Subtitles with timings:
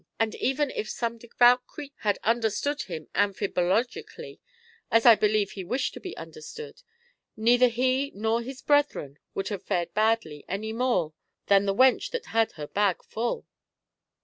[0.19, 4.39] And even if some devout creature had understood him amphi bologically,
[4.89, 6.81] as I believe he wished to be understood,
[7.37, 11.13] neither he nor his brethren would have fared badly any more
[11.45, 13.45] than the wench that had her bag full."